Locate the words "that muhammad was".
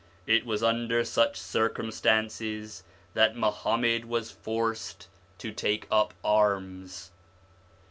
3.13-4.31